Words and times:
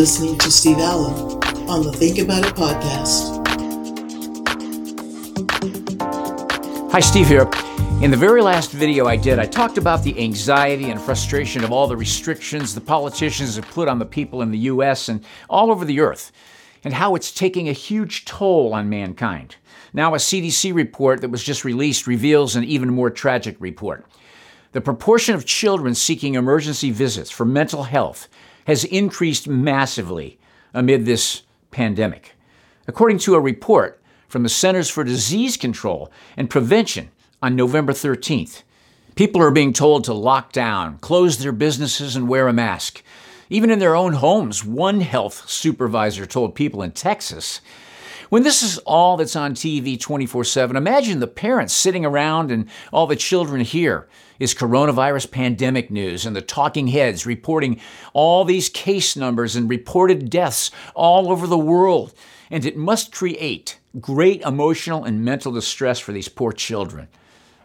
Listening 0.00 0.38
to 0.38 0.50
Steve 0.50 0.78
Allen 0.78 1.12
on 1.68 1.82
the 1.82 1.92
Think 1.92 2.20
About 2.20 2.46
It 2.46 2.54
podcast. 2.54 3.36
Hi, 6.90 7.00
Steve 7.00 7.28
here. 7.28 7.46
In 8.02 8.10
the 8.10 8.16
very 8.16 8.40
last 8.40 8.72
video 8.72 9.04
I 9.04 9.16
did, 9.16 9.38
I 9.38 9.44
talked 9.44 9.76
about 9.76 10.02
the 10.02 10.18
anxiety 10.18 10.90
and 10.90 10.98
frustration 10.98 11.64
of 11.64 11.70
all 11.70 11.86
the 11.86 11.98
restrictions 11.98 12.74
the 12.74 12.80
politicians 12.80 13.56
have 13.56 13.68
put 13.68 13.88
on 13.88 13.98
the 13.98 14.06
people 14.06 14.40
in 14.40 14.50
the 14.50 14.58
U.S. 14.70 15.10
and 15.10 15.22
all 15.50 15.70
over 15.70 15.84
the 15.84 16.00
earth, 16.00 16.32
and 16.82 16.94
how 16.94 17.14
it's 17.14 17.30
taking 17.30 17.68
a 17.68 17.74
huge 17.74 18.24
toll 18.24 18.72
on 18.72 18.88
mankind. 18.88 19.56
Now, 19.92 20.14
a 20.14 20.16
CDC 20.16 20.72
report 20.72 21.20
that 21.20 21.28
was 21.30 21.44
just 21.44 21.62
released 21.62 22.06
reveals 22.06 22.56
an 22.56 22.64
even 22.64 22.88
more 22.88 23.10
tragic 23.10 23.54
report. 23.60 24.06
The 24.72 24.80
proportion 24.80 25.34
of 25.34 25.44
children 25.44 25.94
seeking 25.94 26.36
emergency 26.36 26.90
visits 26.90 27.30
for 27.30 27.44
mental 27.44 27.82
health 27.82 28.28
has 28.70 28.84
increased 28.84 29.46
massively 29.46 30.38
amid 30.72 31.04
this 31.04 31.42
pandemic. 31.70 32.34
According 32.88 33.18
to 33.18 33.34
a 33.34 33.40
report 33.40 34.00
from 34.28 34.42
the 34.42 34.48
Centers 34.48 34.88
for 34.88 35.04
Disease 35.04 35.56
Control 35.56 36.10
and 36.36 36.48
Prevention 36.48 37.10
on 37.42 37.56
November 37.56 37.92
13th, 37.92 38.62
people 39.16 39.42
are 39.42 39.50
being 39.50 39.72
told 39.72 40.04
to 40.04 40.14
lock 40.14 40.52
down, 40.52 40.98
close 40.98 41.38
their 41.38 41.52
businesses, 41.52 42.16
and 42.16 42.28
wear 42.28 42.48
a 42.48 42.52
mask. 42.52 43.02
Even 43.48 43.70
in 43.70 43.80
their 43.80 43.96
own 43.96 44.14
homes, 44.14 44.64
one 44.64 45.00
health 45.00 45.48
supervisor 45.50 46.24
told 46.24 46.54
people 46.54 46.82
in 46.82 46.92
Texas 46.92 47.60
when 48.30 48.44
this 48.44 48.62
is 48.62 48.78
all 48.78 49.16
that's 49.16 49.36
on 49.36 49.54
TV 49.54 50.00
24 50.00 50.44
7, 50.44 50.76
imagine 50.76 51.20
the 51.20 51.26
parents 51.26 51.74
sitting 51.74 52.06
around 52.06 52.50
and 52.50 52.68
all 52.92 53.06
the 53.06 53.16
children 53.16 53.60
hear 53.60 54.08
is 54.38 54.54
coronavirus 54.54 55.30
pandemic 55.30 55.90
news 55.90 56.24
and 56.24 56.34
the 56.34 56.40
talking 56.40 56.86
heads 56.86 57.26
reporting 57.26 57.78
all 58.14 58.44
these 58.44 58.68
case 58.68 59.16
numbers 59.16 59.54
and 59.54 59.68
reported 59.68 60.30
deaths 60.30 60.70
all 60.94 61.30
over 61.30 61.46
the 61.46 61.58
world. 61.58 62.14
And 62.50 62.64
it 62.64 62.76
must 62.76 63.12
create 63.12 63.78
great 64.00 64.40
emotional 64.42 65.04
and 65.04 65.24
mental 65.24 65.52
distress 65.52 65.98
for 65.98 66.12
these 66.12 66.28
poor 66.28 66.52
children. 66.52 67.08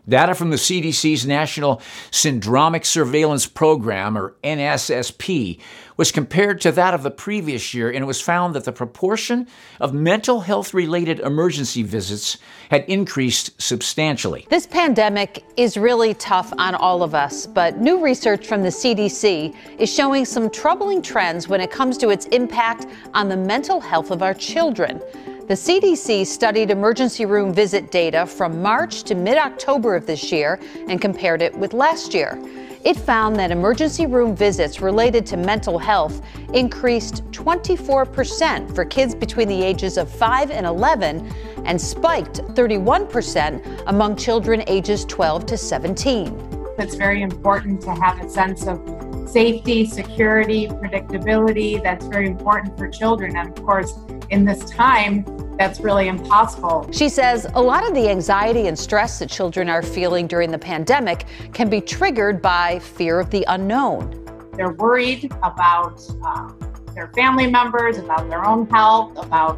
Data 0.07 0.35
from 0.35 0.51
the 0.51 0.55
CDC's 0.55 1.25
National 1.25 1.81
Syndromic 2.11 2.85
Surveillance 2.85 3.47
Program, 3.47 4.17
or 4.17 4.35
NSSP, 4.43 5.59
was 5.97 6.11
compared 6.11 6.61
to 6.61 6.71
that 6.73 6.93
of 6.93 7.03
the 7.03 7.11
previous 7.11 7.73
year, 7.73 7.89
and 7.89 7.97
it 7.97 8.05
was 8.05 8.21
found 8.21 8.53
that 8.53 8.65
the 8.65 8.71
proportion 8.71 9.47
of 9.79 9.93
mental 9.93 10.41
health 10.41 10.73
related 10.73 11.19
emergency 11.21 11.81
visits 11.81 12.37
had 12.69 12.83
increased 12.87 13.59
substantially. 13.61 14.45
This 14.49 14.67
pandemic 14.67 15.43
is 15.57 15.77
really 15.77 16.13
tough 16.15 16.53
on 16.57 16.75
all 16.75 17.01
of 17.01 17.15
us, 17.15 17.47
but 17.47 17.77
new 17.77 18.03
research 18.03 18.45
from 18.45 18.61
the 18.61 18.69
CDC 18.69 19.55
is 19.79 19.91
showing 19.91 20.25
some 20.25 20.49
troubling 20.49 21.01
trends 21.01 21.47
when 21.47 21.61
it 21.61 21.71
comes 21.71 21.97
to 21.99 22.09
its 22.09 22.25
impact 22.27 22.85
on 23.13 23.29
the 23.29 23.37
mental 23.37 23.79
health 23.79 24.11
of 24.11 24.21
our 24.21 24.33
children. 24.33 25.01
The 25.47 25.53
CDC 25.53 26.25
studied 26.25 26.71
emergency 26.71 27.27
room 27.27 27.53
visit 27.53 27.91
data 27.91 28.25
from 28.25 28.63
March 28.63 29.03
to 29.03 29.13
mid 29.13 29.37
October 29.37 29.95
of 29.95 30.07
this 30.07 30.31
year 30.31 30.59
and 30.89 30.99
compared 30.99 31.43
it 31.43 31.55
with 31.55 31.73
last 31.73 32.15
year. 32.15 32.39
It 32.83 32.97
found 32.97 33.35
that 33.35 33.51
emergency 33.51 34.07
room 34.07 34.35
visits 34.35 34.81
related 34.81 35.23
to 35.27 35.37
mental 35.37 35.77
health 35.77 36.23
increased 36.55 37.23
24% 37.25 38.73
for 38.73 38.85
kids 38.85 39.13
between 39.13 39.47
the 39.47 39.61
ages 39.61 39.97
of 39.97 40.09
5 40.09 40.49
and 40.49 40.65
11 40.65 41.31
and 41.65 41.79
spiked 41.79 42.41
31% 42.55 43.83
among 43.85 44.15
children 44.15 44.63
ages 44.65 45.05
12 45.05 45.45
to 45.45 45.57
17. 45.59 46.73
It's 46.79 46.95
very 46.95 47.21
important 47.21 47.81
to 47.81 47.91
have 47.93 48.19
a 48.19 48.27
sense 48.31 48.65
of 48.65 48.81
safety, 49.29 49.85
security, 49.85 50.67
predictability. 50.67 51.83
That's 51.83 52.07
very 52.07 52.25
important 52.25 52.75
for 52.79 52.87
children. 52.87 53.35
And 53.35 53.55
of 53.55 53.63
course, 53.63 53.93
in 54.29 54.43
this 54.43 54.69
time, 54.71 55.23
that's 55.57 55.79
really 55.79 56.07
impossible. 56.07 56.87
She 56.91 57.09
says 57.09 57.47
a 57.53 57.61
lot 57.61 57.87
of 57.87 57.93
the 57.93 58.09
anxiety 58.09 58.67
and 58.67 58.77
stress 58.77 59.19
that 59.19 59.29
children 59.29 59.69
are 59.69 59.81
feeling 59.81 60.27
during 60.27 60.51
the 60.51 60.57
pandemic 60.57 61.25
can 61.53 61.69
be 61.69 61.81
triggered 61.81 62.41
by 62.41 62.79
fear 62.79 63.19
of 63.19 63.29
the 63.29 63.45
unknown. 63.47 64.21
They're 64.53 64.73
worried 64.73 65.31
about 65.43 66.05
uh, 66.23 66.51
their 66.93 67.07
family 67.09 67.49
members, 67.49 67.97
about 67.97 68.29
their 68.29 68.45
own 68.45 68.67
health, 68.69 69.17
about 69.17 69.55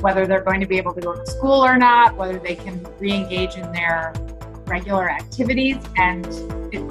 whether 0.00 0.26
they're 0.26 0.44
going 0.44 0.60
to 0.60 0.66
be 0.66 0.76
able 0.78 0.94
to 0.94 1.00
go 1.00 1.14
to 1.14 1.26
school 1.26 1.64
or 1.64 1.76
not, 1.76 2.16
whether 2.16 2.38
they 2.38 2.54
can 2.54 2.84
re 2.98 3.12
engage 3.12 3.56
in 3.56 3.70
their 3.72 4.12
regular 4.66 5.10
activities. 5.10 5.76
And 5.96 6.24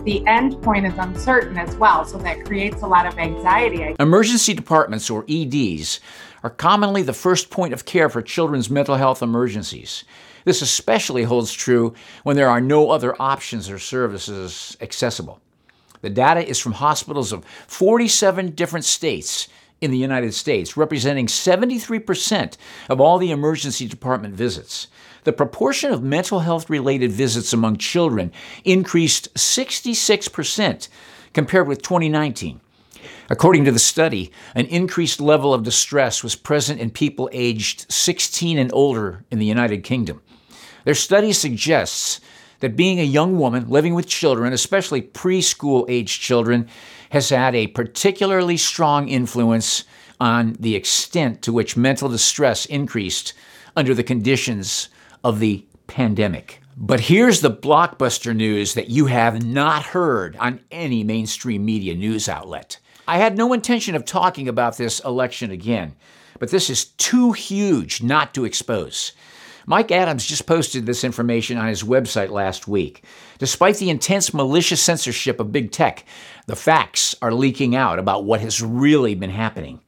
the 0.05 0.23
end 0.27 0.61
point 0.61 0.85
is 0.85 0.93
uncertain 0.97 1.57
as 1.57 1.75
well. 1.75 2.05
So 2.05 2.17
that 2.19 2.45
creates 2.45 2.81
a 2.81 2.87
lot 2.87 3.05
of 3.05 3.17
anxiety. 3.17 3.95
Emergency 3.99 4.53
departments, 4.53 5.09
or 5.09 5.25
EDs, 5.27 5.99
are 6.43 6.49
commonly 6.49 7.01
the 7.01 7.13
first 7.13 7.49
point 7.49 7.73
of 7.73 7.85
care 7.85 8.09
for 8.09 8.21
children's 8.21 8.69
mental 8.69 8.95
health 8.95 9.21
emergencies. 9.21 10.03
This 10.43 10.61
especially 10.61 11.23
holds 11.23 11.51
true 11.51 11.93
when 12.23 12.35
there 12.35 12.49
are 12.49 12.61
no 12.61 12.91
other 12.91 13.19
options 13.19 13.69
or 13.69 13.79
services 13.79 14.77
accessible. 14.79 15.41
The 16.01 16.09
data 16.11 16.47
is 16.47 16.59
from 16.59 16.73
hospitals 16.73 17.31
of 17.31 17.43
47 17.45 18.51
different 18.51 18.85
states 18.85 19.47
in 19.85 19.91
the 19.91 19.97
United 19.97 20.33
States, 20.33 20.75
representing 20.75 21.27
73% 21.27 22.57
of 22.89 22.99
all 22.99 23.17
the 23.17 23.31
emergency 23.31 23.87
department 23.87 24.35
visits. 24.35 24.87
The 25.23 25.33
proportion 25.33 25.91
of 25.91 26.03
mental 26.03 26.39
health 26.39 26.69
related 26.69 27.11
visits 27.11 27.53
among 27.53 27.77
children 27.77 28.31
increased 28.63 29.33
66% 29.35 30.89
compared 31.33 31.67
with 31.67 31.81
2019. 31.81 32.59
According 33.29 33.65
to 33.65 33.71
the 33.71 33.79
study, 33.79 34.31
an 34.53 34.65
increased 34.67 35.19
level 35.19 35.53
of 35.53 35.63
distress 35.63 36.23
was 36.23 36.35
present 36.35 36.79
in 36.79 36.91
people 36.91 37.29
aged 37.31 37.91
16 37.91 38.57
and 38.57 38.71
older 38.73 39.23
in 39.31 39.39
the 39.39 39.45
United 39.45 39.83
Kingdom. 39.83 40.21
Their 40.83 40.93
study 40.93 41.33
suggests 41.33 42.21
that 42.59 42.75
being 42.75 42.99
a 42.99 43.03
young 43.03 43.39
woman 43.39 43.67
living 43.67 43.95
with 43.95 44.07
children, 44.07 44.53
especially 44.53 45.01
preschool 45.01 45.85
aged 45.89 46.21
children, 46.21 46.67
has 47.15 47.29
had 47.29 47.55
a 47.55 47.67
particularly 47.67 48.57
strong 48.57 49.07
influence 49.07 49.85
on 50.19 50.51
the 50.59 50.75
extent 50.75 51.41
to 51.41 51.53
which 51.53 51.77
mental 51.77 52.09
distress 52.09 52.65
increased 52.65 53.33
under 53.73 53.93
the 53.93 54.03
conditions 54.03 54.89
of 55.23 55.39
the 55.39 55.65
pandemic. 55.87 56.59
But 56.75 56.99
here's 56.99 57.39
the 57.39 57.49
blockbuster 57.49 58.35
news 58.35 58.73
that 58.73 58.89
you 58.89 59.05
have 59.05 59.45
not 59.45 59.83
heard 59.83 60.35
on 60.35 60.59
any 60.71 61.05
mainstream 61.05 61.63
media 61.63 61.95
news 61.95 62.27
outlet. 62.27 62.79
I 63.07 63.17
had 63.17 63.37
no 63.37 63.53
intention 63.53 63.95
of 63.95 64.03
talking 64.03 64.49
about 64.49 64.75
this 64.75 64.99
election 64.99 65.51
again, 65.51 65.95
but 66.37 66.51
this 66.51 66.69
is 66.69 66.83
too 66.83 67.31
huge 67.31 68.03
not 68.03 68.33
to 68.33 68.43
expose. 68.43 69.13
Mike 69.65 69.91
Adams 69.91 70.25
just 70.25 70.45
posted 70.45 70.85
this 70.85 71.03
information 71.03 71.57
on 71.57 71.67
his 71.67 71.83
website 71.83 72.29
last 72.29 72.67
week. 72.67 73.03
Despite 73.39 73.77
the 73.77 73.89
intense 73.89 74.33
malicious 74.33 74.81
censorship 74.81 75.39
of 75.39 75.51
big 75.51 75.71
tech, 75.71 76.05
the 76.45 76.55
facts 76.55 77.15
are 77.21 77.33
leaking 77.33 77.75
out 77.75 77.97
about 77.97 78.25
what 78.25 78.41
has 78.41 78.61
really 78.61 79.15
been 79.15 79.31
happening. 79.31 79.79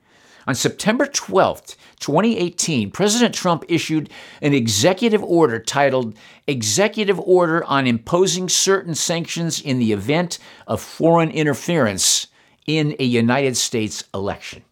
On 0.47 0.55
September 0.55 1.05
12th, 1.05 1.75
2018, 1.99 2.89
President 2.91 3.35
Trump 3.35 3.65
issued 3.67 4.09
an 4.41 4.53
executive 4.53 5.21
order 5.21 5.59
titled 5.59 6.15
Executive 6.47 7.19
Order 7.19 7.65
on 7.65 7.85
Imposing 7.85 8.47
Certain 8.47 8.95
Sanctions 8.95 9.59
in 9.59 9.77
the 9.77 9.91
Event 9.91 10.39
of 10.65 10.81
Foreign 10.81 11.29
Interference 11.31 12.27
in 12.65 12.95
a 12.97 13.03
United 13.03 13.57
States 13.57 14.05
Election. 14.13 14.63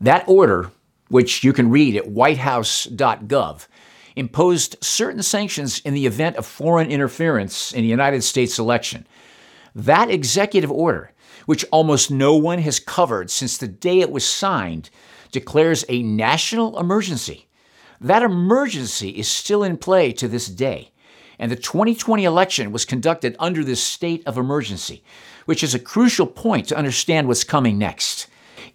That 0.00 0.28
order, 0.28 0.70
which 1.08 1.42
you 1.42 1.52
can 1.52 1.70
read 1.70 1.96
at 1.96 2.06
whitehouse.gov, 2.06 3.66
imposed 4.16 4.82
certain 4.82 5.22
sanctions 5.22 5.80
in 5.80 5.94
the 5.94 6.06
event 6.06 6.36
of 6.36 6.46
foreign 6.46 6.90
interference 6.90 7.72
in 7.72 7.82
the 7.82 7.88
United 7.88 8.24
States 8.24 8.58
election. 8.58 9.06
That 9.74 10.10
executive 10.10 10.72
order, 10.72 11.12
which 11.44 11.66
almost 11.70 12.10
no 12.10 12.34
one 12.34 12.58
has 12.60 12.80
covered 12.80 13.30
since 13.30 13.58
the 13.58 13.68
day 13.68 14.00
it 14.00 14.10
was 14.10 14.26
signed, 14.26 14.90
declares 15.30 15.84
a 15.88 16.02
national 16.02 16.78
emergency. 16.78 17.46
That 18.00 18.22
emergency 18.22 19.10
is 19.10 19.28
still 19.28 19.62
in 19.62 19.76
play 19.76 20.12
to 20.12 20.28
this 20.28 20.48
day, 20.48 20.92
and 21.38 21.52
the 21.52 21.56
2020 21.56 22.24
election 22.24 22.72
was 22.72 22.84
conducted 22.84 23.36
under 23.38 23.62
this 23.62 23.82
state 23.82 24.22
of 24.26 24.38
emergency, 24.38 25.02
which 25.44 25.62
is 25.62 25.74
a 25.74 25.78
crucial 25.78 26.26
point 26.26 26.68
to 26.68 26.76
understand 26.76 27.28
what's 27.28 27.44
coming 27.44 27.78
next. 27.78 28.25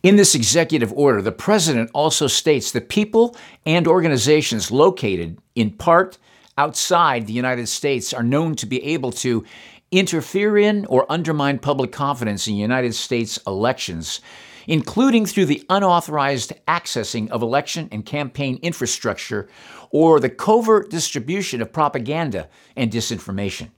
In 0.04 0.16
this 0.16 0.34
executive 0.34 0.92
order, 0.94 1.22
the 1.22 1.32
president 1.32 1.92
also 1.94 2.26
states 2.26 2.72
that 2.72 2.90
people 2.90 3.36
and 3.68 3.88
organizations 3.88 4.72
located, 4.72 5.38
in 5.54 5.72
part, 5.72 6.18
outside 6.58 7.28
the 7.28 7.34
United 7.34 7.68
States 7.68 8.12
are 8.12 8.24
known 8.24 8.56
to 8.56 8.66
be 8.66 8.84
able 8.84 9.12
to 9.12 9.46
interfere 9.92 10.58
in 10.58 10.86
or 10.88 11.12
undermine 11.12 11.60
public 11.60 11.92
confidence 11.92 12.48
in 12.48 12.56
United 12.56 12.96
States 12.96 13.38
elections, 13.46 14.22
including 14.66 15.28
through 15.28 15.46
the 15.46 15.64
unauthorized 15.70 16.54
accessing 16.68 17.30
of 17.30 17.44
election 17.44 17.88
and 17.92 18.04
campaign 18.04 18.58
infrastructure 18.64 19.48
or 19.92 20.20
the 20.20 20.30
covert 20.30 20.90
distribution 20.90 21.62
of 21.62 21.72
propaganda 21.72 22.50
and 22.76 22.92
disinformation. 22.92 23.70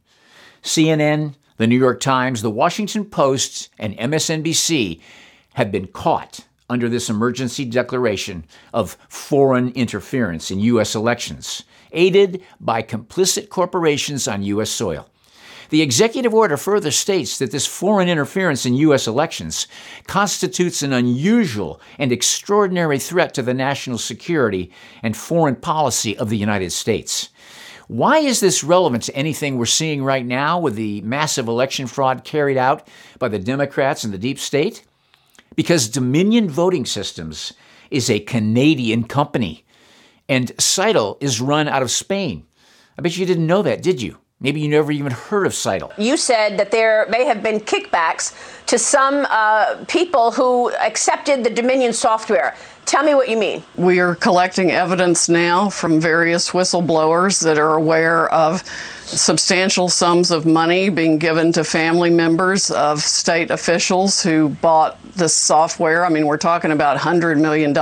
CNN, 0.61 1.35
the 1.57 1.67
New 1.67 1.77
York 1.77 1.99
Times, 1.99 2.41
the 2.41 2.49
Washington 2.49 3.03
Post, 3.03 3.69
and 3.77 3.97
MSNBC 3.97 5.01
have 5.53 5.71
been 5.71 5.87
caught 5.87 6.41
under 6.69 6.89
this 6.89 7.09
emergency 7.09 7.65
declaration 7.65 8.45
of 8.73 8.97
foreign 9.07 9.69
interference 9.69 10.49
in 10.49 10.59
U.S. 10.59 10.95
elections, 10.95 11.63
aided 11.91 12.41
by 12.59 12.81
complicit 12.81 13.49
corporations 13.49 14.27
on 14.27 14.43
U.S. 14.43 14.69
soil. 14.69 15.09
The 15.69 15.81
executive 15.81 16.33
order 16.33 16.57
further 16.57 16.91
states 16.91 17.39
that 17.39 17.51
this 17.51 17.65
foreign 17.65 18.07
interference 18.07 18.65
in 18.65 18.75
U.S. 18.75 19.07
elections 19.07 19.67
constitutes 20.05 20.83
an 20.83 20.93
unusual 20.93 21.81
and 21.97 22.11
extraordinary 22.11 22.99
threat 22.99 23.33
to 23.33 23.41
the 23.41 23.53
national 23.53 23.97
security 23.97 24.71
and 25.01 25.17
foreign 25.17 25.55
policy 25.55 26.15
of 26.17 26.29
the 26.29 26.37
United 26.37 26.71
States. 26.71 27.29
Why 27.87 28.19
is 28.19 28.39
this 28.39 28.63
relevant 28.63 29.03
to 29.03 29.15
anything 29.15 29.57
we're 29.57 29.65
seeing 29.65 30.03
right 30.03 30.25
now 30.25 30.59
with 30.59 30.75
the 30.75 31.01
massive 31.01 31.47
election 31.47 31.87
fraud 31.87 32.23
carried 32.23 32.57
out 32.57 32.87
by 33.19 33.27
the 33.27 33.39
Democrats 33.39 34.03
and 34.03 34.13
the 34.13 34.17
deep 34.17 34.39
state? 34.39 34.83
Because 35.55 35.87
Dominion 35.87 36.49
Voting 36.49 36.85
Systems 36.85 37.53
is 37.91 38.09
a 38.09 38.19
Canadian 38.19 39.03
company, 39.03 39.65
and 40.27 40.55
Scytl 40.57 41.17
is 41.21 41.41
run 41.41 41.67
out 41.67 41.81
of 41.81 41.91
Spain. 41.91 42.45
I 42.97 43.01
bet 43.01 43.17
you 43.17 43.25
didn't 43.25 43.47
know 43.47 43.61
that, 43.61 43.81
did 43.81 44.01
you? 44.01 44.17
Maybe 44.39 44.59
you 44.59 44.67
never 44.67 44.91
even 44.91 45.11
heard 45.11 45.45
of 45.45 45.53
Scytl. 45.53 45.97
You 45.97 46.17
said 46.17 46.57
that 46.59 46.69
there 46.69 47.07
may 47.09 47.23
have 47.23 47.41
been 47.41 47.61
kickbacks 47.61 48.33
to 48.65 48.77
some 48.77 49.25
uh, 49.29 49.85
people 49.87 50.31
who 50.31 50.69
accepted 50.73 51.45
the 51.45 51.49
Dominion 51.49 51.93
software. 51.93 52.55
Tell 52.85 53.03
me 53.03 53.15
what 53.15 53.29
you 53.29 53.37
mean. 53.37 53.63
We 53.77 53.99
are 53.99 54.15
collecting 54.15 54.71
evidence 54.71 55.29
now 55.29 55.69
from 55.69 56.01
various 56.01 56.49
whistleblowers 56.49 57.41
that 57.43 57.57
are 57.57 57.75
aware 57.75 58.29
of 58.33 58.63
substantial 59.05 59.89
sums 59.89 60.31
of 60.31 60.45
money 60.45 60.89
being 60.89 61.17
given 61.17 61.51
to 61.51 61.63
family 61.63 62.09
members 62.09 62.71
of 62.71 62.99
state 63.01 63.51
officials 63.51 64.23
who 64.23 64.49
bought 64.49 64.97
this 65.13 65.33
software. 65.33 66.05
I 66.05 66.09
mean, 66.09 66.25
we're 66.25 66.37
talking 66.37 66.71
about 66.71 66.97
$100 66.97 67.39
million 67.39 67.73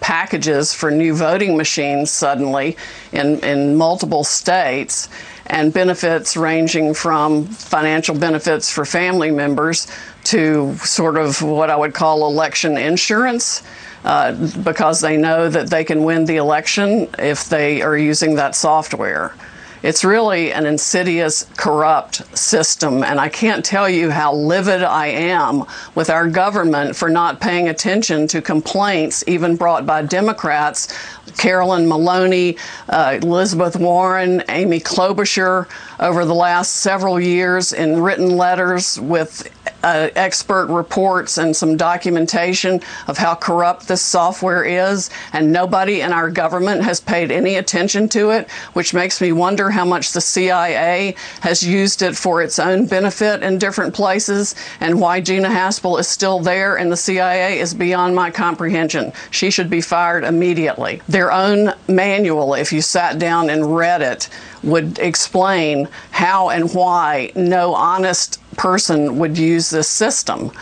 packages 0.00 0.74
for 0.74 0.90
new 0.90 1.14
voting 1.14 1.56
machines 1.56 2.10
suddenly 2.10 2.76
in, 3.12 3.38
in 3.40 3.76
multiple 3.76 4.24
states 4.24 5.08
and 5.46 5.72
benefits 5.72 6.36
ranging 6.36 6.94
from 6.94 7.46
financial 7.46 8.16
benefits 8.16 8.70
for 8.70 8.84
family 8.84 9.30
members 9.30 9.86
to 10.24 10.74
sort 10.76 11.16
of 11.16 11.42
what 11.42 11.70
I 11.70 11.76
would 11.76 11.94
call 11.94 12.26
election 12.26 12.76
insurance. 12.76 13.62
Uh, 14.02 14.32
because 14.64 15.02
they 15.02 15.18
know 15.18 15.50
that 15.50 15.68
they 15.68 15.84
can 15.84 16.04
win 16.04 16.24
the 16.24 16.36
election 16.36 17.06
if 17.18 17.50
they 17.50 17.82
are 17.82 17.98
using 17.98 18.34
that 18.36 18.54
software. 18.54 19.34
It's 19.82 20.04
really 20.04 20.52
an 20.52 20.66
insidious, 20.66 21.46
corrupt 21.56 22.36
system, 22.36 23.02
and 23.02 23.18
I 23.18 23.30
can't 23.30 23.64
tell 23.64 23.88
you 23.88 24.10
how 24.10 24.34
livid 24.34 24.82
I 24.82 25.06
am 25.06 25.64
with 25.94 26.10
our 26.10 26.28
government 26.28 26.94
for 26.94 27.08
not 27.08 27.40
paying 27.40 27.68
attention 27.68 28.28
to 28.28 28.42
complaints, 28.42 29.24
even 29.26 29.56
brought 29.56 29.86
by 29.86 30.02
Democrats, 30.02 30.94
Carolyn 31.38 31.88
Maloney, 31.88 32.58
uh, 32.90 33.18
Elizabeth 33.22 33.76
Warren, 33.76 34.42
Amy 34.50 34.80
Klobuchar, 34.80 35.66
over 35.98 36.26
the 36.26 36.34
last 36.34 36.76
several 36.76 37.18
years 37.18 37.72
in 37.72 38.02
written 38.02 38.36
letters 38.36 39.00
with 39.00 39.48
uh, 39.82 40.08
expert 40.16 40.66
reports 40.66 41.38
and 41.38 41.56
some 41.56 41.76
documentation 41.76 42.80
of 43.06 43.18
how 43.18 43.34
corrupt 43.34 43.88
this 43.88 44.02
software 44.02 44.64
is, 44.64 45.10
and 45.32 45.52
nobody 45.52 46.00
in 46.00 46.12
our 46.12 46.30
government 46.30 46.82
has 46.82 47.00
paid 47.00 47.30
any 47.30 47.56
attention 47.56 48.08
to 48.08 48.30
it, 48.30 48.50
which 48.72 48.94
makes 48.94 49.20
me 49.20 49.32
wonder 49.32 49.70
how 49.70 49.84
much 49.84 50.12
the 50.12 50.20
CIA 50.20 51.14
has 51.40 51.62
used 51.62 52.02
it 52.02 52.16
for 52.16 52.42
its 52.42 52.58
own 52.58 52.86
benefit 52.86 53.42
in 53.42 53.58
different 53.58 53.94
places, 53.94 54.54
and 54.80 55.00
why 55.00 55.20
Gina 55.20 55.48
Haspel 55.48 55.98
is 55.98 56.08
still 56.08 56.40
there 56.40 56.76
and 56.76 56.90
the 56.90 56.96
CIA 56.96 57.58
is 57.58 57.74
beyond 57.74 58.14
my 58.14 58.30
comprehension. 58.30 59.12
She 59.30 59.50
should 59.50 59.70
be 59.70 59.80
fired 59.80 60.24
immediately. 60.24 61.02
Their 61.08 61.32
own 61.32 61.72
manual, 61.88 62.54
if 62.54 62.72
you 62.72 62.82
sat 62.82 63.18
down 63.18 63.50
and 63.50 63.76
read 63.76 64.02
it, 64.02 64.28
would 64.62 64.98
explain 64.98 65.88
how 66.10 66.50
and 66.50 66.72
why 66.74 67.32
no 67.34 67.74
honest 67.74 68.38
person 68.60 69.18
would 69.18 69.38
use 69.38 69.70
this 69.70 69.88
system. 69.88 70.52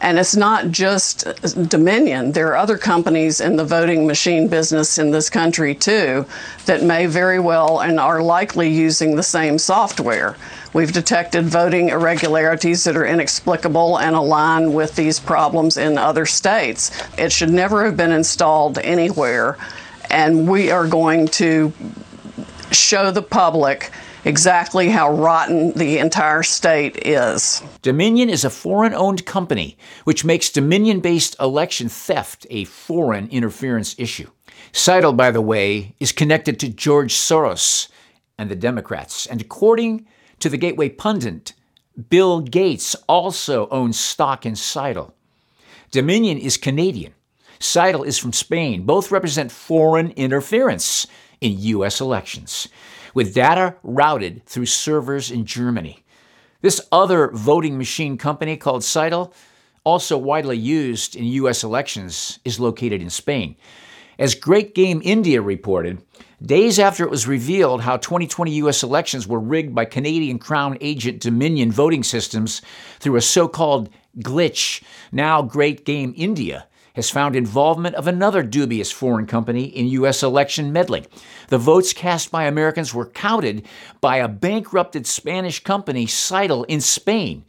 And 0.00 0.16
it's 0.16 0.36
not 0.36 0.70
just 0.70 1.24
Dominion. 1.68 2.30
There 2.30 2.46
are 2.52 2.56
other 2.56 2.78
companies 2.78 3.40
in 3.40 3.56
the 3.56 3.64
voting 3.64 4.06
machine 4.06 4.46
business 4.46 4.96
in 4.96 5.10
this 5.10 5.28
country 5.28 5.74
too 5.74 6.24
that 6.66 6.84
may 6.84 7.06
very 7.06 7.40
well 7.40 7.80
and 7.80 7.98
are 7.98 8.22
likely 8.22 8.68
using 8.68 9.16
the 9.16 9.24
same 9.24 9.58
software. 9.58 10.36
We've 10.72 10.92
detected 10.92 11.46
voting 11.46 11.88
irregularities 11.88 12.84
that 12.84 12.96
are 12.96 13.04
inexplicable 13.04 13.98
and 13.98 14.14
align 14.14 14.72
with 14.72 14.94
these 14.94 15.18
problems 15.18 15.76
in 15.76 15.98
other 15.98 16.26
states. 16.26 16.92
It 17.18 17.32
should 17.32 17.50
never 17.50 17.84
have 17.86 17.96
been 17.96 18.12
installed 18.12 18.78
anywhere. 18.78 19.58
And 20.10 20.48
we 20.48 20.70
are 20.70 20.86
going 20.86 21.26
to 21.42 21.72
show 22.70 23.10
the 23.10 23.22
public 23.22 23.90
exactly 24.24 24.88
how 24.88 25.12
rotten 25.12 25.72
the 25.72 25.98
entire 25.98 26.42
state 26.42 27.06
is. 27.06 27.62
Dominion 27.82 28.28
is 28.28 28.44
a 28.44 28.50
foreign 28.50 28.94
owned 28.94 29.24
company, 29.26 29.76
which 30.04 30.24
makes 30.24 30.50
Dominion 30.50 31.00
based 31.00 31.36
election 31.40 31.88
theft 31.88 32.46
a 32.50 32.64
foreign 32.64 33.28
interference 33.28 33.94
issue. 33.98 34.30
Scytl, 34.72 35.16
by 35.16 35.30
the 35.30 35.40
way, 35.40 35.94
is 35.98 36.12
connected 36.12 36.60
to 36.60 36.68
George 36.68 37.14
Soros 37.14 37.88
and 38.36 38.50
the 38.50 38.56
Democrats. 38.56 39.26
And 39.26 39.40
according 39.40 40.06
to 40.40 40.48
the 40.48 40.58
Gateway 40.58 40.88
Pundit, 40.88 41.52
Bill 42.10 42.40
Gates 42.40 42.94
also 43.08 43.68
owns 43.68 43.98
stock 43.98 44.46
in 44.46 44.54
Scytl. 44.54 45.12
Dominion 45.90 46.38
is 46.38 46.56
Canadian. 46.56 47.14
Scytl 47.58 48.06
is 48.06 48.18
from 48.18 48.32
Spain. 48.32 48.84
Both 48.84 49.10
represent 49.10 49.50
foreign 49.50 50.10
interference 50.12 51.06
in 51.40 51.58
U.S. 51.58 52.00
elections 52.00 52.68
with 53.14 53.34
data 53.34 53.76
routed 53.82 54.44
through 54.46 54.66
servers 54.66 55.30
in 55.30 55.44
Germany. 55.44 56.04
This 56.60 56.80
other 56.90 57.30
voting 57.32 57.78
machine 57.78 58.18
company 58.18 58.56
called 58.56 58.82
Scytl, 58.82 59.32
also 59.84 60.18
widely 60.18 60.56
used 60.56 61.14
in 61.14 61.24
U.S. 61.24 61.62
elections, 61.62 62.40
is 62.44 62.58
located 62.58 63.00
in 63.00 63.10
Spain. 63.10 63.56
As 64.18 64.34
Great 64.34 64.74
Game 64.74 65.00
India 65.04 65.40
reported, 65.40 66.02
days 66.42 66.80
after 66.80 67.04
it 67.04 67.10
was 67.10 67.28
revealed 67.28 67.82
how 67.82 67.96
2020 67.96 68.50
U.S. 68.52 68.82
elections 68.82 69.28
were 69.28 69.38
rigged 69.38 69.74
by 69.74 69.84
Canadian 69.84 70.40
Crown 70.40 70.76
agent 70.80 71.20
Dominion 71.20 71.70
voting 71.70 72.02
systems 72.02 72.60
through 72.98 73.16
a 73.16 73.20
so 73.20 73.46
called 73.46 73.90
glitch, 74.18 74.82
now 75.12 75.42
Great 75.42 75.84
Game 75.84 76.12
India 76.16 76.66
has 76.98 77.10
found 77.10 77.36
involvement 77.36 77.94
of 77.94 78.08
another 78.08 78.42
dubious 78.42 78.90
foreign 78.90 79.24
company 79.24 79.62
in 79.62 79.86
U.S. 79.86 80.24
election 80.24 80.72
meddling. 80.72 81.06
The 81.46 81.56
votes 81.56 81.92
cast 81.92 82.32
by 82.32 82.44
Americans 82.44 82.92
were 82.92 83.06
counted 83.06 83.64
by 84.00 84.16
a 84.16 84.26
bankrupted 84.26 85.06
Spanish 85.06 85.62
company, 85.62 86.06
Scytl, 86.06 86.64
in 86.66 86.80
Spain. 86.80 87.44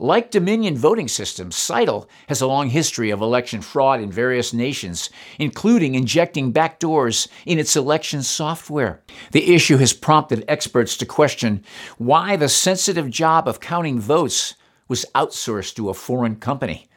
Like 0.00 0.32
Dominion 0.32 0.76
voting 0.76 1.06
systems, 1.06 1.54
Scytl 1.54 2.08
has 2.26 2.40
a 2.40 2.48
long 2.48 2.70
history 2.70 3.10
of 3.10 3.20
election 3.20 3.60
fraud 3.60 4.00
in 4.00 4.10
various 4.10 4.52
nations, 4.52 5.10
including 5.38 5.94
injecting 5.94 6.52
backdoors 6.52 7.28
in 7.46 7.60
its 7.60 7.76
election 7.76 8.24
software. 8.24 9.00
The 9.30 9.54
issue 9.54 9.76
has 9.76 9.92
prompted 9.92 10.44
experts 10.48 10.96
to 10.96 11.06
question 11.06 11.62
why 11.98 12.34
the 12.34 12.48
sensitive 12.48 13.10
job 13.10 13.46
of 13.46 13.60
counting 13.60 14.00
votes 14.00 14.54
was 14.88 15.06
outsourced 15.14 15.76
to 15.76 15.88
a 15.88 15.94
foreign 15.94 16.34
company. 16.34 16.87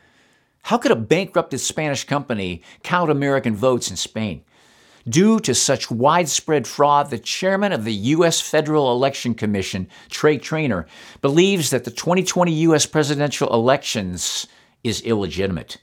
How 0.63 0.77
could 0.77 0.91
a 0.91 0.95
bankrupted 0.95 1.59
Spanish 1.59 2.03
company 2.03 2.61
count 2.83 3.11
American 3.11 3.55
votes 3.55 3.89
in 3.89 3.97
Spain? 3.97 4.43
Due 5.07 5.39
to 5.39 5.55
such 5.55 5.89
widespread 5.89 6.67
fraud, 6.67 7.09
the 7.09 7.17
chairman 7.17 7.71
of 7.71 7.85
the 7.85 7.93
U.S. 7.93 8.39
Federal 8.39 8.91
Election 8.91 9.33
Commission, 9.33 9.87
Trey 10.09 10.37
Trainor, 10.37 10.85
believes 11.21 11.71
that 11.71 11.85
the 11.85 11.91
2020 11.91 12.51
U.S. 12.53 12.85
presidential 12.85 13.51
elections 13.51 14.45
is 14.83 15.01
illegitimate. 15.01 15.77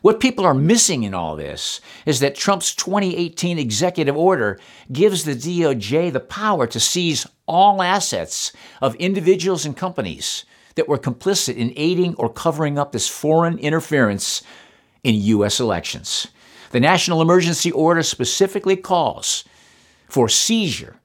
What 0.00 0.20
people 0.20 0.44
are 0.44 0.54
missing 0.54 1.02
in 1.02 1.14
all 1.14 1.36
this 1.36 1.80
is 2.04 2.20
that 2.20 2.34
Trump's 2.34 2.74
2018 2.74 3.58
executive 3.58 4.16
order 4.16 4.58
gives 4.92 5.24
the 5.24 5.34
DOJ 5.34 6.12
the 6.12 6.20
power 6.20 6.66
to 6.66 6.80
seize 6.80 7.26
all 7.46 7.82
assets 7.82 8.52
of 8.80 8.94
individuals 8.96 9.64
and 9.66 9.76
companies 9.76 10.44
that 10.74 10.88
were 10.88 10.98
complicit 10.98 11.56
in 11.56 11.72
aiding 11.76 12.14
or 12.16 12.32
covering 12.32 12.78
up 12.78 12.92
this 12.92 13.08
foreign 13.08 13.58
interference 13.58 14.42
in 15.02 15.14
U.S. 15.14 15.60
elections. 15.60 16.26
The 16.70 16.80
National 16.80 17.22
Emergency 17.22 17.70
Order 17.70 18.02
specifically 18.02 18.76
calls 18.76 19.44
for 20.08 20.28
seizure 20.28 20.96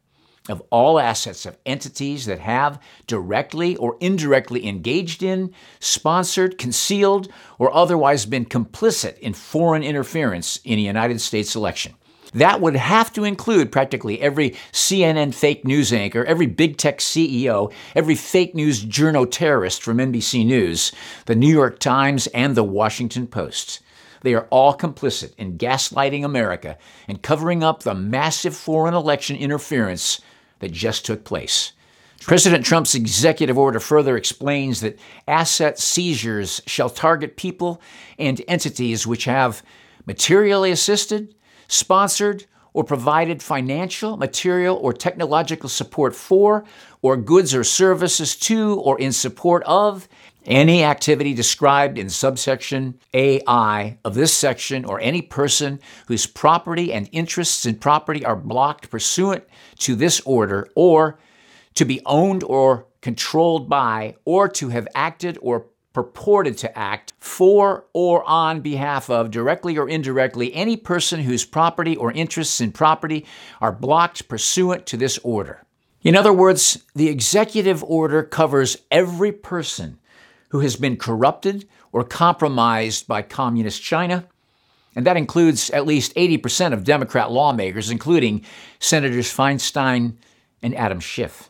of 0.49 0.63
all 0.71 0.99
assets 0.99 1.45
of 1.45 1.57
entities 1.65 2.25
that 2.25 2.39
have 2.39 2.81
directly 3.05 3.75
or 3.77 3.95
indirectly 3.99 4.67
engaged 4.67 5.21
in, 5.21 5.53
sponsored, 5.79 6.57
concealed, 6.57 7.31
or 7.59 7.71
otherwise 7.73 8.25
been 8.25 8.45
complicit 8.45 9.17
in 9.19 9.33
foreign 9.33 9.83
interference 9.83 10.59
in 10.63 10.79
a 10.79 10.81
United 10.81 11.21
States 11.21 11.55
election. 11.55 11.93
That 12.33 12.61
would 12.61 12.75
have 12.75 13.11
to 13.13 13.23
include 13.23 13.71
practically 13.71 14.21
every 14.21 14.51
CNN 14.71 15.33
fake 15.33 15.65
news 15.65 15.91
anchor, 15.91 16.23
every 16.25 16.45
big 16.45 16.77
tech 16.77 16.99
CEO, 16.99 17.73
every 17.95 18.15
fake 18.15 18.53
news 18.53 18.85
journo 18.85 19.29
terrorist 19.29 19.81
from 19.81 19.97
NBC 19.97 20.45
News, 20.45 20.91
the 21.25 21.35
New 21.35 21.51
York 21.51 21.79
Times, 21.79 22.27
and 22.27 22.55
the 22.55 22.63
Washington 22.63 23.25
Post. 23.25 23.79
They 24.21 24.33
are 24.33 24.47
all 24.49 24.77
complicit 24.77 25.33
in 25.37 25.57
gaslighting 25.57 26.23
America 26.23 26.77
and 27.07 27.21
covering 27.21 27.63
up 27.63 27.83
the 27.83 27.95
massive 27.95 28.55
foreign 28.55 28.93
election 28.93 29.35
interference 29.37 30.21
that 30.59 30.71
just 30.71 31.05
took 31.05 31.23
place. 31.23 31.71
President 32.21 32.65
Trump's 32.65 32.95
executive 32.95 33.57
order 33.57 33.79
further 33.79 34.17
explains 34.17 34.81
that 34.81 34.99
asset 35.27 35.79
seizures 35.79 36.61
shall 36.67 36.89
target 36.89 37.37
people 37.37 37.81
and 38.17 38.41
entities 38.47 39.07
which 39.07 39.23
have 39.23 39.63
materially 40.05 40.69
assisted, 40.69 41.33
sponsored, 41.69 42.45
or 42.73 42.83
provided 42.83 43.41
financial, 43.41 44.15
material, 44.17 44.77
or 44.77 44.93
technological 44.93 45.69
support 45.69 46.15
for, 46.15 46.65
or 47.01 47.17
goods 47.17 47.55
or 47.55 47.63
services 47.63 48.35
to, 48.35 48.75
or 48.81 48.99
in 48.99 49.11
support 49.11 49.63
of 49.65 50.07
any 50.45 50.83
activity 50.83 51.33
described 51.33 51.97
in 51.97 52.09
subsection 52.09 52.99
AI 53.13 53.97
of 54.05 54.13
this 54.13 54.33
section, 54.33 54.85
or 54.85 54.99
any 54.99 55.21
person 55.21 55.79
whose 56.07 56.25
property 56.25 56.93
and 56.93 57.09
interests 57.11 57.65
in 57.65 57.75
property 57.75 58.23
are 58.25 58.35
blocked 58.35 58.89
pursuant 58.89 59.43
to 59.79 59.95
this 59.95 60.19
order, 60.21 60.67
or 60.75 61.19
to 61.73 61.85
be 61.85 62.01
owned 62.05 62.43
or 62.43 62.85
controlled 63.01 63.69
by, 63.69 64.15
or 64.25 64.47
to 64.47 64.69
have 64.69 64.87
acted 64.93 65.37
or 65.41 65.65
purported 65.93 66.57
to 66.57 66.77
act 66.77 67.13
for 67.19 67.85
or 67.93 68.23
on 68.29 68.61
behalf 68.61 69.09
of, 69.09 69.31
directly 69.31 69.77
or 69.77 69.89
indirectly, 69.89 70.53
any 70.53 70.77
person 70.77 71.21
whose 71.21 71.45
property 71.45 71.95
or 71.95 72.11
interests 72.11 72.61
in 72.61 72.71
property 72.71 73.25
are 73.59 73.71
blocked 73.71 74.27
pursuant 74.27 74.85
to 74.85 74.97
this 74.97 75.17
order. 75.19 75.63
In 76.01 76.15
other 76.15 76.31
words, 76.31 76.83
the 76.95 77.09
executive 77.09 77.83
order 77.83 78.23
covers 78.23 78.77
every 78.89 79.31
person 79.31 79.99
who 80.49 80.61
has 80.61 80.75
been 80.75 80.95
corrupted 80.95 81.67
or 81.91 82.03
compromised 82.03 83.07
by 83.07 83.21
Communist 83.21 83.81
China, 83.81 84.25
and 84.95 85.05
that 85.05 85.17
includes 85.17 85.69
at 85.71 85.85
least 85.85 86.15
80% 86.15 86.73
of 86.73 86.83
Democrat 86.83 87.31
lawmakers, 87.31 87.89
including 87.89 88.45
Senators 88.79 89.33
Feinstein 89.33 90.15
and 90.61 90.75
Adam 90.75 90.99
Schiff. 90.99 91.49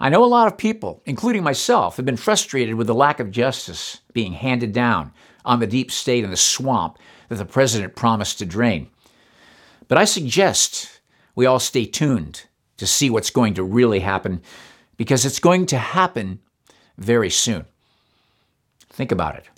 I 0.00 0.08
know 0.08 0.24
a 0.24 0.26
lot 0.26 0.46
of 0.46 0.56
people, 0.56 1.02
including 1.06 1.42
myself, 1.42 1.96
have 1.96 2.06
been 2.06 2.16
frustrated 2.16 2.76
with 2.76 2.86
the 2.86 2.94
lack 2.94 3.18
of 3.18 3.30
justice 3.30 4.00
being 4.12 4.32
handed 4.32 4.72
down 4.72 5.12
on 5.44 5.58
the 5.58 5.66
deep 5.66 5.90
state 5.90 6.22
and 6.22 6.32
the 6.32 6.36
swamp 6.36 6.98
that 7.28 7.36
the 7.36 7.44
president 7.44 7.96
promised 7.96 8.38
to 8.38 8.46
drain. 8.46 8.88
But 9.88 9.98
I 9.98 10.04
suggest 10.04 11.00
we 11.34 11.46
all 11.46 11.58
stay 11.58 11.84
tuned 11.84 12.44
to 12.76 12.86
see 12.86 13.10
what's 13.10 13.30
going 13.30 13.54
to 13.54 13.64
really 13.64 14.00
happen 14.00 14.40
because 14.96 15.24
it's 15.24 15.40
going 15.40 15.66
to 15.66 15.78
happen 15.78 16.40
very 16.96 17.30
soon. 17.30 17.64
Think 18.90 19.10
about 19.12 19.36
it. 19.36 19.57